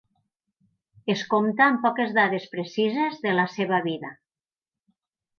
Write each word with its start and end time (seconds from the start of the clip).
Es 1.13 1.19
compta 1.33 1.65
amb 1.67 1.83
poques 1.83 2.15
dades 2.17 2.47
precises 2.55 3.19
de 3.27 3.35
la 3.41 3.45
seva 3.57 3.83
vida. 3.89 4.11